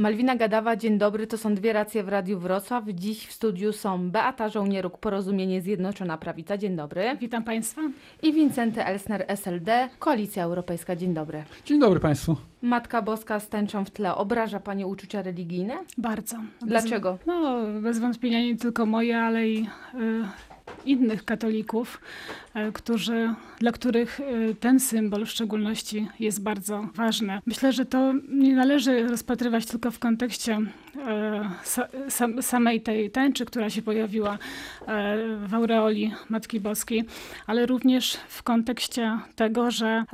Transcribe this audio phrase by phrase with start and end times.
[0.00, 1.26] Malwina Gadawa, dzień dobry.
[1.26, 2.84] To są dwie racje w Radiu Wrocław.
[2.94, 6.58] Dziś w studiu są Beata Żołnieruk, Porozumienie Zjednoczona Prawica.
[6.58, 7.16] Dzień dobry.
[7.20, 7.82] Witam Państwa.
[8.22, 10.96] I Wincenty Elsner, SLD, Koalicja Europejska.
[10.96, 11.44] Dzień dobry.
[11.64, 12.36] Dzień dobry Państwu.
[12.62, 14.14] Matka Boska z tęczą w tle.
[14.14, 15.78] Obraża Pani uczucia religijne?
[15.98, 16.36] Bardzo.
[16.62, 17.12] Dlaczego?
[17.12, 19.66] Bez, no, bez wątpienia nie tylko moje, ale i y,
[20.84, 22.00] innych katolików,
[22.68, 27.40] y, którzy, dla których y, ten symbol w szczególności jest bardzo ważny.
[27.46, 30.58] Myślę, że to nie należy rozpatrywać tylko w kontekście
[32.40, 34.38] samej tej tęczy, która się pojawiła
[35.46, 37.04] w aureoli Matki Boskiej,
[37.46, 40.04] ale również w kontekście tego, że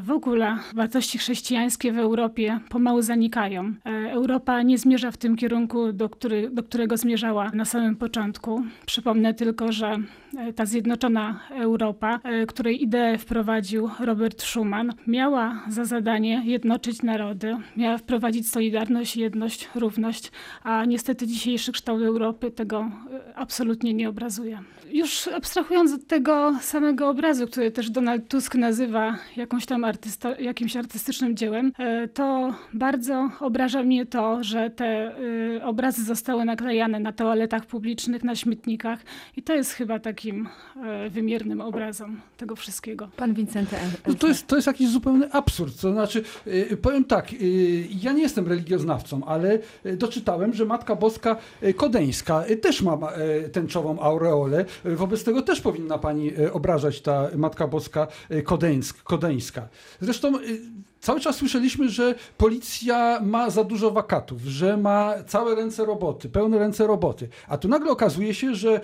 [0.00, 3.74] w ogóle wartości chrześcijańskie w Europie pomału zanikają.
[4.10, 8.62] Europa nie zmierza w tym kierunku, do, który, do którego zmierzała na samym początku.
[8.86, 9.96] Przypomnę tylko, że
[10.56, 18.50] ta zjednoczona Europa, której ideę wprowadził Robert Schuman, miała za zadanie jednoczyć narody, miała wprowadzić
[18.50, 20.23] solidarność, jedność, równość,
[20.62, 22.90] a niestety dzisiejszy kształt Europy tego
[23.34, 24.58] absolutnie nie obrazuje.
[24.92, 30.76] Już abstrahując od tego samego obrazu, który też Donald Tusk nazywa jakąś tam artysto, jakimś
[30.76, 31.72] artystycznym dziełem,
[32.14, 35.14] to bardzo obraża mnie to, że te
[35.62, 39.00] obrazy zostały naklejane na toaletach publicznych, na śmietnikach
[39.36, 40.48] i to jest chyba takim
[41.10, 43.08] wymiernym obrazem tego wszystkiego.
[43.16, 43.76] Pan Wincenty.
[44.06, 45.80] No to, jest, to jest jakiś zupełny absurd.
[45.80, 46.24] To znaczy,
[46.82, 47.32] powiem tak,
[48.02, 49.58] ja nie jestem religioznawcą, ale
[50.14, 51.36] doczytałem, że Matka Boska
[51.76, 52.98] Kodeńska też ma
[53.52, 54.64] tęczową aureolę.
[54.84, 58.06] Wobec tego też powinna pani obrażać ta Matka Boska
[58.44, 59.68] Kodeńsk, Kodeńska.
[60.00, 60.32] Zresztą
[61.04, 66.58] cały czas słyszeliśmy, że policja ma za dużo wakatów, że ma całe ręce roboty, pełne
[66.58, 67.28] ręce roboty.
[67.48, 68.80] A tu nagle okazuje się, że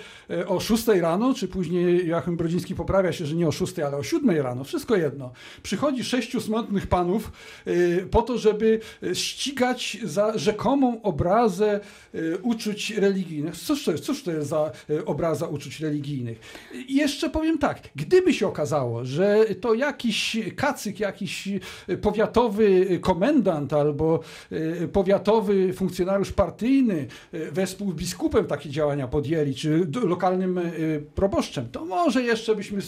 [0.47, 4.03] o 6 rano, czy później Joachim Brodziński poprawia się, że nie o 6, ale o
[4.03, 7.33] 7 rano, wszystko jedno, przychodzi sześciu smutnych panów
[8.11, 8.81] po to, żeby
[9.15, 11.81] ścigać za rzekomą obrazę
[12.43, 13.57] uczuć religijnych.
[13.57, 14.71] Cóż to jest, cóż to jest za
[15.07, 16.41] obraza uczuć religijnych?
[16.89, 21.49] I jeszcze powiem tak, gdyby się okazało, że to jakiś kacyk, jakiś
[22.11, 24.21] powiatowy komendant albo
[24.93, 27.07] powiatowy funkcjonariusz partyjny
[27.53, 30.61] wespół z biskupem takie działania podjęli, czy lokalnym
[31.15, 32.81] proboszczem, to może jeszcze byśmy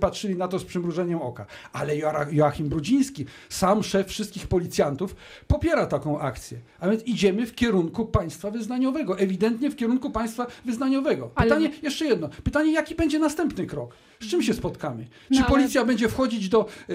[0.00, 1.46] patrzyli na to z przymrużeniem oka.
[1.72, 1.96] Ale
[2.32, 6.58] Joachim Brudziński, sam szef wszystkich policjantów, popiera taką akcję.
[6.80, 11.26] A więc idziemy w kierunku państwa wyznaniowego, ewidentnie w kierunku państwa wyznaniowego.
[11.26, 11.76] Pytanie, ale...
[11.82, 13.94] jeszcze jedno, pytanie, jaki będzie następny krok?
[14.20, 15.06] Z czym się spotkamy?
[15.34, 16.92] Czy no, policja będzie wchodzić do y,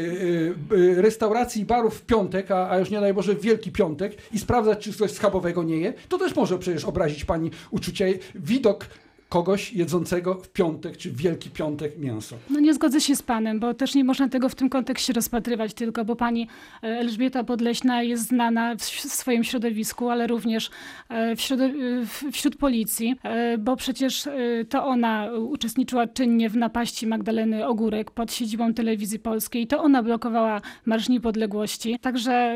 [0.71, 4.17] y, restauracji i barów w piątek, a, a już nie daj Boże w Wielki Piątek
[4.31, 5.93] i sprawdzać, czy coś schabowego nie je?
[6.09, 8.19] To też może przecież obrazić pani uczucie.
[8.35, 8.87] Widok
[9.33, 12.35] kogoś jedzącego w piątek czy w Wielki Piątek mięso.
[12.49, 15.73] No nie zgodzę się z panem, bo też nie można tego w tym kontekście rozpatrywać
[15.73, 16.47] tylko, bo pani
[16.81, 20.69] Elżbieta Podleśna jest znana w swoim środowisku, ale również
[21.09, 23.15] w wśród policji,
[23.59, 24.29] bo przecież
[24.69, 30.61] to ona uczestniczyła czynnie w napaści Magdaleny Ogórek pod siedzibą telewizji polskiej, to ona blokowała
[30.85, 32.55] Marsz Niepodległości, także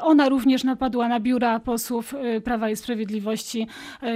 [0.00, 2.14] ona również napadła na biura posłów
[2.44, 3.66] Prawa i Sprawiedliwości,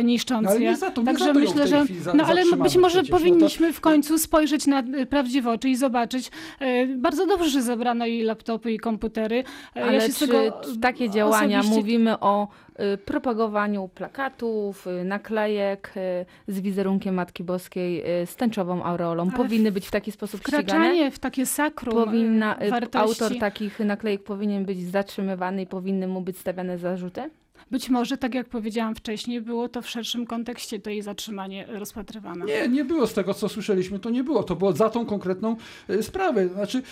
[0.05, 0.71] niszcząc no, ale je.
[0.71, 3.79] Nie za to, Także myślę, że za, no ale być może przecież, powinniśmy no to...
[3.79, 6.31] w końcu spojrzeć na prawdziwe oczy i zobaczyć.
[6.61, 9.45] E, bardzo dobrze, że zabrano jej laptopy i komputery.
[9.77, 11.81] E, ale ja czy tego takie działania, osobiście...
[11.81, 12.49] mówimy o
[12.95, 19.73] y, propagowaniu plakatów, y, naklejek y, z wizerunkiem Matki Boskiej, z tęczową aureolą, ale powinny
[19.73, 21.11] być w taki sposób wkraczanie ścigane?
[21.11, 23.25] w takie sakrum Powinna, wartości.
[23.25, 27.31] Autor takich naklejek powinien być zatrzymywany i powinny mu być stawiane zarzuty?
[27.71, 32.45] Być może, tak jak powiedziałam wcześniej, było to w szerszym kontekście to jej zatrzymanie rozpatrywane.
[32.45, 34.43] Nie, nie było z tego, co słyszeliśmy, to nie było.
[34.43, 35.57] To było za tą konkretną
[36.01, 36.49] sprawę.
[36.49, 36.83] Znaczy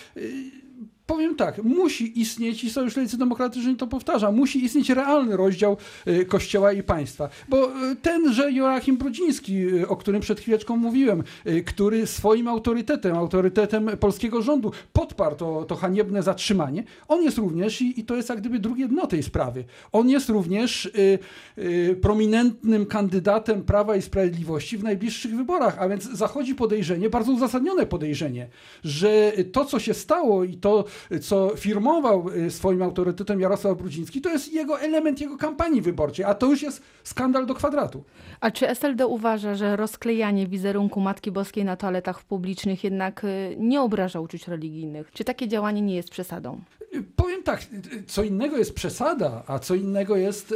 [1.05, 5.77] powiem tak, musi istnieć, i Sojusz Lewicy Demokratycznej to powtarza, musi istnieć realny rozdział
[6.07, 7.29] y, Kościoła i państwa.
[7.49, 11.23] Bo y, tenże Joachim Brudziński, y, o którym przed chwileczką mówiłem,
[11.65, 17.99] który swoim autorytetem, autorytetem polskiego rządu podparł to, to haniebne zatrzymanie, on jest również, i,
[17.99, 21.19] i to jest jak gdyby drugie dno tej sprawy, on jest również y,
[21.57, 27.85] y, prominentnym kandydatem Prawa i Sprawiedliwości w najbliższych wyborach, a więc zachodzi podejrzenie, bardzo uzasadnione
[27.85, 28.47] podejrzenie,
[28.83, 30.85] że to, co się stało i to,
[31.21, 36.33] co firmował y, swoim autorytetem Jarosław Brudziński, to jest jego element jego kampanii wyborczej, a
[36.33, 38.03] to już jest skandal do kwadratu.
[38.41, 43.81] A czy SLD uważa, że rozklejanie wizerunku Matki Boskiej na toaletach publicznych jednak y, nie
[43.81, 45.11] obraża uczuć religijnych?
[45.11, 46.61] Czy takie działanie nie jest przesadą?
[46.95, 47.61] Y, powiem tak,
[48.07, 50.53] co innego jest przesada, a co innego jest,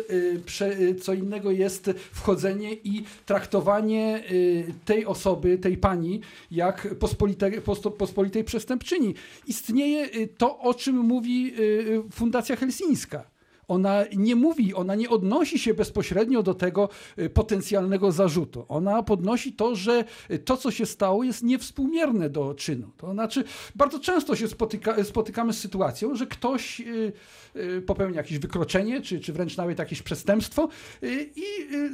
[1.01, 4.23] co innego jest wchodzenie i traktowanie
[4.85, 7.61] tej osoby, tej pani, jak pospolitej,
[7.97, 9.15] pospolitej przestępczyni.
[9.47, 11.53] Istnieje to, o czym mówi
[12.11, 13.36] Fundacja Helsińska.
[13.67, 18.65] Ona nie mówi, ona nie odnosi się bezpośrednio do tego y, potencjalnego zarzutu.
[18.69, 20.03] Ona podnosi to, że
[20.45, 22.91] to, co się stało, jest niewspółmierne do czynu.
[22.97, 23.43] To znaczy,
[23.75, 27.13] bardzo często się spotyka, spotykamy z sytuacją, że ktoś y,
[27.55, 30.69] y, popełnia jakieś wykroczenie, czy, czy wręcz nawet jakieś przestępstwo
[31.35, 31.43] i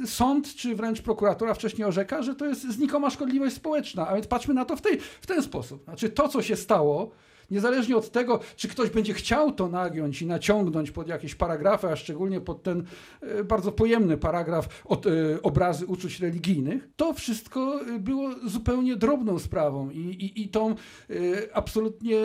[0.06, 4.08] sąd, czy wręcz prokuratura wcześniej orzeka, że to jest znikoma szkodliwość społeczna.
[4.08, 5.84] A więc patrzmy na to w, tej, w ten sposób.
[5.84, 7.10] Znaczy, to, co się stało,
[7.50, 11.96] Niezależnie od tego, czy ktoś będzie chciał to nagiąć i naciągnąć pod jakieś paragrafy, a
[11.96, 12.84] szczególnie pod ten
[13.20, 15.10] e, bardzo pojemny paragraf od, e,
[15.42, 20.74] obrazy uczuć religijnych, to wszystko e, było zupełnie drobną sprawą i, i, i tą
[21.52, 22.16] absolutnie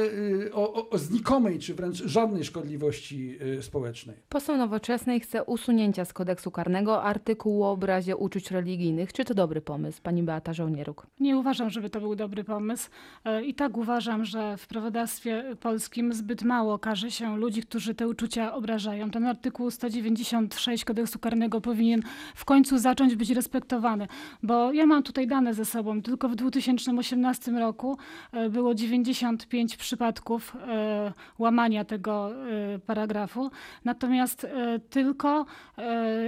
[0.53, 4.15] o, o znikomej, czy wręcz żadnej szkodliwości społecznej.
[4.29, 9.13] Poseł Nowoczesnej chce usunięcia z kodeksu karnego artykułu o obrazie uczuć religijnych.
[9.13, 11.07] Czy to dobry pomysł, pani Beata Żołnieruk?
[11.19, 12.89] Nie uważam, żeby to był dobry pomysł.
[13.45, 14.67] I tak uważam, że w
[15.09, 19.11] prawodawstwie polskim zbyt mało każe się ludzi, którzy te uczucia obrażają.
[19.11, 22.01] Ten artykuł 196 kodeksu karnego powinien
[22.35, 24.07] w końcu zacząć być respektowany,
[24.43, 26.01] bo ja mam tutaj dane ze sobą.
[26.01, 27.97] Tylko w 2018 roku
[28.31, 32.31] e, było 95 przypadków e, łamania tego
[32.75, 33.51] e, paragrafu,
[33.85, 34.47] natomiast
[34.89, 35.45] tylko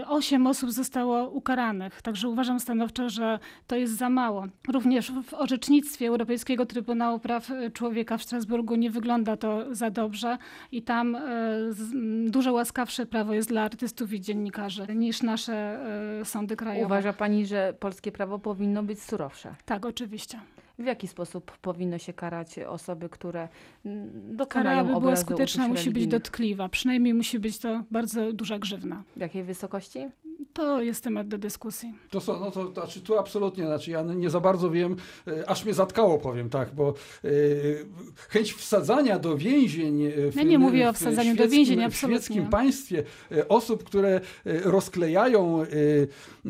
[0.07, 2.01] 8 osób zostało ukaranych.
[2.01, 4.45] Także uważam stanowczo, że to jest za mało.
[4.67, 10.37] Również w orzecznictwie Europejskiego Trybunału Praw Człowieka w Strasburgu nie wygląda to za dobrze
[10.71, 11.21] i tam e,
[12.25, 15.53] dużo łaskawsze prawo jest dla artystów i dziennikarzy niż nasze
[16.21, 16.85] e, sądy krajowe.
[16.85, 19.55] Uważa pani, że polskie prawo powinno być surowsze?
[19.65, 20.39] Tak, oczywiście.
[20.79, 23.47] W jaki sposób powinno się karać osoby, które
[24.13, 26.69] dokonają Kara, aby była skuteczna, musi być dotkliwa.
[26.69, 29.03] Przynajmniej musi być to bardzo duża grzywna.
[29.15, 30.09] W jakiej wysokości?
[30.53, 31.93] To jest temat do dyskusji.
[32.09, 34.95] To, są, no to, to znaczy, tu absolutnie, znaczy ja nie za bardzo wiem,
[35.27, 36.93] e, aż mnie zatkało, powiem tak, bo
[37.23, 37.29] e,
[38.29, 42.19] chęć wsadzania do więzień e, w, ja nie mówię o wsadzaniu do więzień, absolutnie.
[42.19, 43.03] W świeckim państwie
[43.49, 45.65] osób, które rozklejają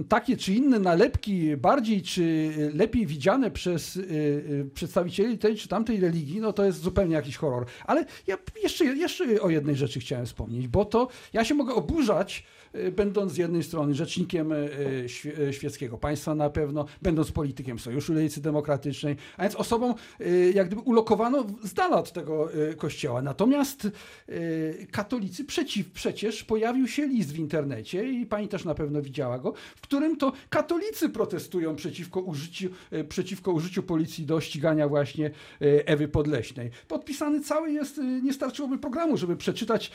[0.09, 3.99] takie czy inne nalepki bardziej czy lepiej widziane przez
[4.73, 7.65] przedstawicieli tej czy tamtej religii, no to jest zupełnie jakiś horror.
[7.85, 12.43] Ale ja jeszcze, jeszcze o jednej rzeczy chciałem wspomnieć, bo to ja się mogę oburzać,
[12.91, 14.69] będąc z jednej strony rzecznikiem y,
[15.39, 19.95] y, świeckiego państwa na pewno, będąc politykiem Sojuszu Lewicy Demokratycznej, a więc osobą
[20.53, 23.21] jak gdyby ulokowano z dala od tego kościoła.
[23.21, 23.87] Natomiast
[24.91, 29.53] katolicy przeciw, przecież pojawił się list w internecie i pani też na pewno widziała go,
[29.75, 32.69] w którym to katolicy protestują przeciwko użyciu,
[33.09, 35.31] przeciwko użyciu policji do ścigania właśnie
[35.85, 36.71] Ewy Podleśnej.
[36.87, 39.91] Podpisany cały jest, nie starczyłoby programu, żeby przeczytać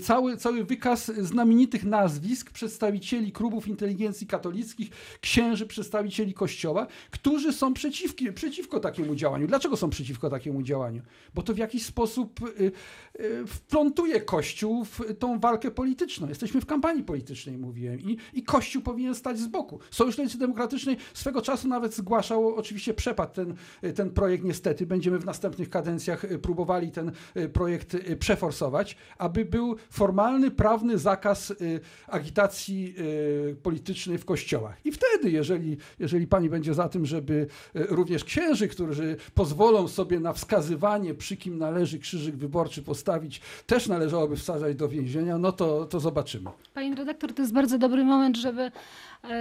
[0.00, 4.90] cały, cały wykaz znamienitych nazw nazwisk przedstawicieli klubów inteligencji katolickich,
[5.20, 9.46] księży, przedstawicieli kościoła, którzy są przeciwki, przeciwko takiemu działaniu.
[9.46, 11.02] Dlaczego są przeciwko takiemu działaniu?
[11.34, 12.72] Bo to w jakiś sposób y,
[13.20, 16.28] y, wplątuje Kościół w tą walkę polityczną.
[16.28, 19.78] Jesteśmy w kampanii politycznej, mówiłem, i, i Kościół powinien stać z boku.
[19.90, 23.54] Sojusz Lewicy Demokratycznej swego czasu nawet zgłaszał oczywiście przepad ten,
[23.94, 24.44] ten projekt.
[24.44, 27.12] Niestety będziemy w następnych kadencjach próbowali ten
[27.52, 31.52] projekt przeforsować, aby był formalny, prawny zakaz
[32.06, 32.94] agitacji
[33.50, 34.86] e, politycznej w kościołach.
[34.86, 40.20] I wtedy, jeżeli, jeżeli pani będzie za tym, żeby e, również księży, którzy pozwolą sobie
[40.20, 45.86] na wskazywanie, przy kim należy krzyżyk wyborczy postawić, też należałoby wsadzać do więzienia, no to,
[45.86, 46.50] to zobaczymy.
[46.74, 48.70] Pani redaktor, to jest bardzo dobry moment, żeby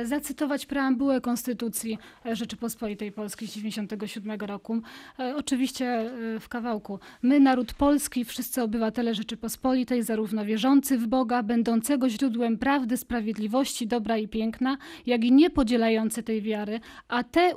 [0.03, 4.81] zacytować preambułę Konstytucji e, Rzeczypospolitej Polskiej z 1997 roku.
[5.19, 6.09] E, oczywiście
[6.40, 6.99] w kawałku.
[7.21, 14.18] My, naród polski, wszyscy obywatele Rzeczypospolitej, zarówno wierzący w Boga, będącego źródłem prawdy, sprawiedliwości, dobra
[14.18, 17.56] i piękna, jak i niepodzielający tej wiary, a te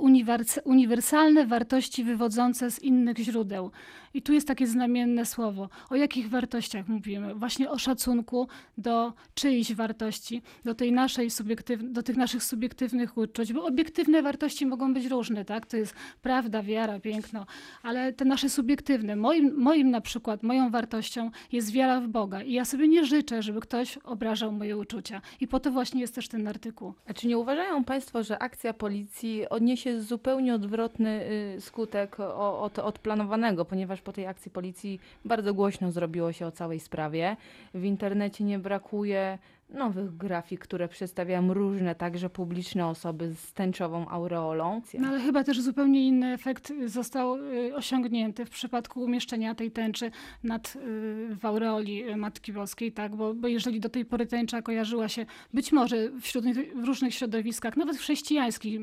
[0.65, 3.71] uniwersalne wartości wywodzące z innych źródeł.
[4.15, 5.69] I tu jest takie znamienne słowo.
[5.91, 7.35] O jakich wartościach mówimy?
[7.35, 13.17] Właśnie o szacunku do czyichś wartości, do tej naszej subiektyw- do tych tych naszych subiektywnych
[13.17, 15.67] uczuć, bo obiektywne wartości mogą być różne, tak?
[15.67, 17.47] To jest prawda, wiara, piękno,
[17.83, 22.53] ale te nasze subiektywne, moim, moim na przykład, moją wartością jest wiara w Boga i
[22.53, 26.29] ja sobie nie życzę, żeby ktoś obrażał moje uczucia i po to właśnie jest też
[26.29, 26.95] ten artykuł.
[27.07, 32.99] A czy nie uważają Państwo, że akcja policji odniesie zupełnie odwrotny y, skutek od, od
[32.99, 37.37] planowanego, ponieważ po tej akcji policji bardzo głośno zrobiło się o całej sprawie.
[37.75, 44.83] W internecie nie brakuje nowych grafik, które przedstawiają różne, także publiczne osoby z tęczową aureolą.
[44.99, 50.11] No ale chyba też zupełnie inny efekt został y, osiągnięty w przypadku umieszczenia tej tęczy
[50.45, 50.81] nad, y,
[51.37, 53.17] w aureoli y, Matki Boskiej, tak?
[53.17, 56.45] Bo, bo jeżeli do tej pory tęcza kojarzyła się być może wśród,
[56.75, 58.81] w różnych środowiskach, nawet chrześcijańskich,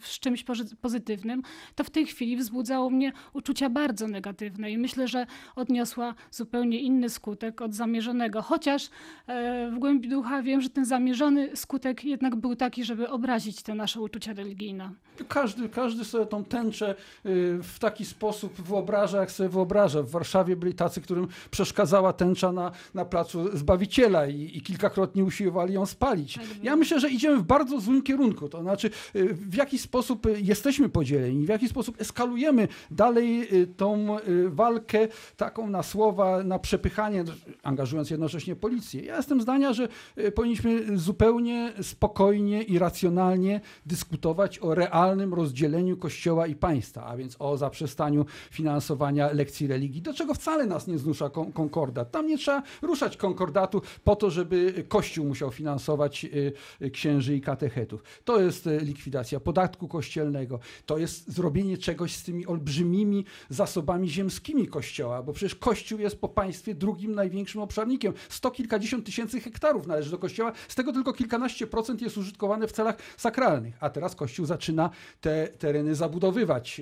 [0.00, 0.44] z czymś
[0.80, 1.42] pozytywnym,
[1.74, 7.08] to w tej chwili wzbudzało mnie uczucia bardzo negatywne i myślę, że odniosła zupełnie inny
[7.08, 8.42] skutek od zamierzonego.
[8.42, 8.90] Chociaż
[9.26, 13.74] e, w głębi ducha wiem, że ten zamierzony skutek jednak był taki, żeby obrazić te
[13.74, 14.90] nasze uczucia religijne.
[15.28, 16.94] Każdy, każdy sobie tą tęczę
[17.26, 20.02] y, w taki sposób wyobraża, jak sobie wyobraża.
[20.02, 25.74] W Warszawie byli tacy, którym przeszkadzała tęcza na, na placu Zbawiciela i, i kilkakrotnie usiłowali
[25.74, 26.34] ją spalić.
[26.34, 28.48] Tak ja myślę, że idziemy w bardzo złym kierunku.
[28.48, 34.16] To znaczy, y, w jaki sposób jesteśmy podzieleni, w jaki sposób eskalujemy dalej y, tą
[34.48, 37.24] walkę taką na słowa, na przepychanie,
[37.62, 39.02] angażując jednocześnie policję.
[39.02, 39.88] Ja jestem zdania, że
[40.34, 47.56] powinniśmy zupełnie spokojnie i racjonalnie dyskutować o realnym rozdzieleniu Kościoła i państwa, a więc o
[47.56, 52.10] zaprzestaniu finansowania lekcji religii, do czego wcale nas nie zmusza konkordat.
[52.10, 57.40] Tam nie trzeba ruszać konkordatu po to, żeby Kościół musiał finansować y, y, księży i
[57.40, 58.02] katechetów.
[58.24, 65.22] To jest likwidacja podatku kościelnego, to jest zrobienie czegoś z tymi olbrzymimi zasobami ziemskimi Kościoła,
[65.22, 68.12] bo przecież Kościół jest po państwie drugim największym obszarnikiem.
[68.28, 72.72] Sto kilkadziesiąt tysięcy hektarów należy do Kościoła, z tego tylko kilkanaście procent jest użytkowane w
[72.72, 76.80] celach sakralnych, a teraz Kościół zaczyna te tereny zabudowywać.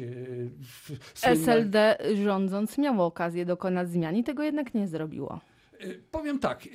[1.14, 1.36] Słynne...
[1.36, 5.40] SLD rządząc miało okazję dokonać zmian i tego jednak nie zrobiło.
[6.10, 6.68] Powiem tak,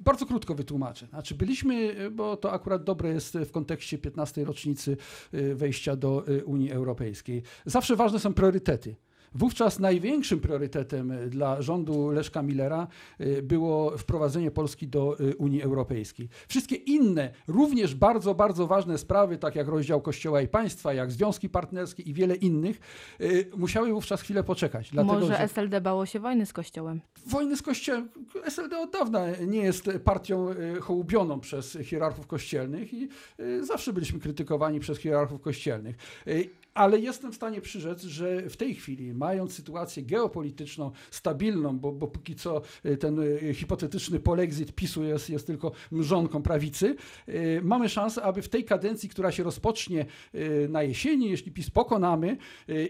[0.00, 1.06] bardzo krótko wytłumaczę.
[1.06, 4.44] Znaczy byliśmy, bo to akurat dobre jest w kontekście 15.
[4.44, 4.96] rocznicy
[5.54, 7.42] wejścia do Unii Europejskiej.
[7.66, 8.96] Zawsze ważne są priorytety.
[9.34, 12.86] Wówczas największym priorytetem e, dla rządu Leszka Millera
[13.18, 16.28] e, było wprowadzenie Polski do e, Unii Europejskiej.
[16.48, 21.48] Wszystkie inne, również bardzo, bardzo ważne sprawy, tak jak rozdział Kościoła i państwa, jak związki
[21.48, 22.80] partnerskie i wiele innych,
[23.56, 24.90] musiały wówczas chwilę poczekać.
[24.90, 25.40] Dlatego, Może że...
[25.40, 27.00] SLD bało się wojny z Kościołem?
[27.26, 28.08] Wojny z Kościołem.
[28.44, 30.46] SLD od dawna nie jest partią
[30.80, 33.08] hołubioną przez hierarchów kościelnych i
[33.60, 35.96] zawsze byliśmy krytykowani przez hierarchów kościelnych
[36.74, 42.06] ale jestem w stanie przyrzec, że w tej chwili, mając sytuację geopolityczną stabilną, bo, bo
[42.06, 46.96] póki co y, ten y, hipotetyczny polexit PiSu jest, jest tylko mrzonką prawicy,
[47.28, 50.06] y, mamy szansę, aby w tej kadencji, która się rozpocznie
[50.68, 52.36] na jesieni, jeśli PiS pokonamy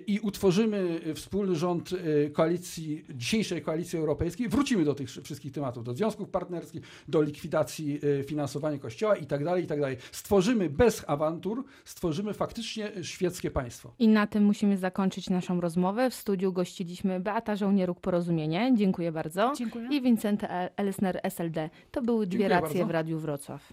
[0.07, 1.91] i utworzymy wspólny rząd
[2.33, 8.79] koalicji, dzisiejszej koalicji europejskiej, wrócimy do tych wszystkich tematów, do związków partnerskich, do likwidacji finansowania
[8.79, 9.97] kościoła i tak dalej, i tak dalej.
[10.13, 13.93] Stworzymy bez awantur, stworzymy faktycznie świeckie państwo państwo.
[13.99, 16.11] I na tym musimy zakończyć naszą rozmowę.
[16.11, 18.73] W studiu gościliśmy Beata Żołnieruk Porozumienie.
[18.75, 19.53] Dziękuję bardzo.
[19.57, 19.89] Dziękuję.
[19.91, 20.43] I Wincent
[20.77, 21.71] Elsner SLD.
[21.91, 22.87] To były dwie Dziękuję racje bardzo.
[22.87, 23.73] w Radiu Wrocław.